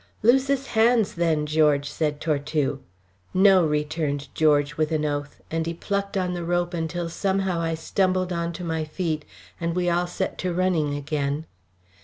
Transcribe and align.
"Loose 0.23 0.47
his 0.47 0.65
hands 0.73 1.13
then, 1.13 1.45
George," 1.45 1.87
said 1.87 2.19
Tortue. 2.19 2.79
"No," 3.35 3.63
returned 3.63 4.29
George, 4.33 4.75
with 4.75 4.91
an 4.91 5.05
oath, 5.05 5.41
and 5.51 5.67
he 5.67 5.75
plucked 5.75 6.17
on 6.17 6.33
the 6.33 6.43
rope 6.43 6.73
until 6.73 7.07
somehow 7.07 7.61
I 7.61 7.75
stumbled 7.75 8.33
on 8.33 8.51
to 8.53 8.63
my 8.63 8.83
feet, 8.83 9.25
and 9.59 9.75
we 9.75 9.91
all 9.91 10.07
set 10.07 10.39
to 10.39 10.51
running 10.51 10.95
again. 10.95 11.45